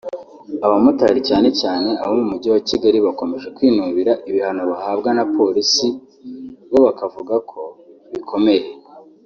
Abamotari 0.65 1.19
cyane 1.29 1.49
cyane 1.61 1.89
abo 2.03 2.13
mu 2.19 2.25
Mujyi 2.31 2.49
wa 2.53 2.61
Kigali 2.69 2.97
bakomeje 3.07 3.47
kwinubira 3.55 4.13
ibihano 4.29 4.61
bahabwa 4.71 5.09
na 5.17 5.25
Polisi 5.35 5.87
bo 6.69 6.77
bavugako 6.99 7.59
bikomeye 8.13 8.63